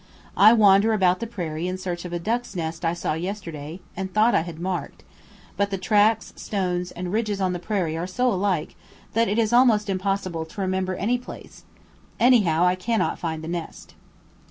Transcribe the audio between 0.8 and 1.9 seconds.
about the prairie in